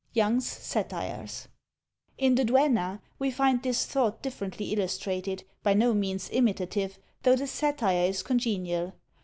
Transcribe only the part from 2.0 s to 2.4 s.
In